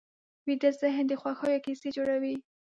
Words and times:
ویده 0.45 0.69
ذهن 0.81 1.05
د 1.07 1.13
خوښیو 1.21 1.63
کیسې 1.65 1.89
جوړوي 1.97 2.35